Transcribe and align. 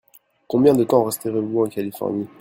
Combien 0.47 0.73
de 0.73 0.83
temps 0.83 1.03
resterez-vous 1.03 1.63
en 1.63 1.69
Californie? 1.69 2.27